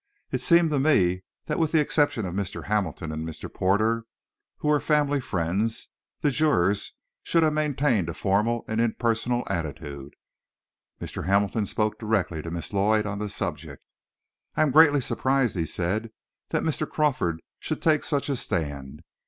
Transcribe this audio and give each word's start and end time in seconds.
It 0.31 0.41
seemed 0.41 0.71
to 0.71 0.79
me 0.79 1.21
that 1.45 1.59
with 1.59 1.71
the 1.71 1.79
exception 1.79 2.25
of 2.25 2.33
Mr. 2.33 2.63
Hamilton 2.63 3.11
and 3.11 3.23
Mr. 3.23 3.53
Porter, 3.53 4.05
who 4.57 4.67
were 4.67 4.79
family 4.79 5.19
friends, 5.19 5.89
the 6.21 6.31
jurors 6.31 6.93
should 7.21 7.43
have 7.43 7.53
maintained 7.53 8.09
a 8.09 8.15
formal 8.15 8.65
and 8.67 8.81
impersonal 8.81 9.43
attitude. 9.45 10.15
Mr. 10.99 11.25
Hamilton 11.27 11.67
spoke 11.67 11.99
directly 11.99 12.41
to 12.41 12.49
Miss 12.49 12.73
Lloyd 12.73 13.05
on 13.05 13.19
the 13.19 13.29
subject. 13.29 13.83
"I 14.55 14.63
am 14.63 14.71
greatly 14.71 15.01
surprised," 15.01 15.55
he 15.55 15.67
said, 15.67 16.09
"that 16.49 16.63
Mr. 16.63 16.89
Crawford 16.89 17.39
should 17.59 17.79
take 17.83 18.03
such 18.03 18.27
a 18.27 18.35
stand. 18.37 19.03